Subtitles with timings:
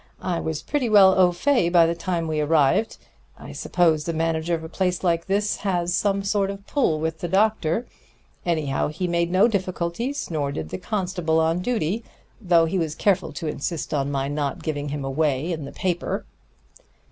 [0.23, 2.97] I was pretty well au fait by the time we arrived.
[3.37, 6.99] I suppose the manager of a place like this has some sort of a pull
[6.99, 7.85] with the doctor.
[8.43, 12.03] Anyhow, he made no difficulties, nor did the constable on duty,
[12.41, 16.25] though he was careful to insist on my not giving him away in the paper."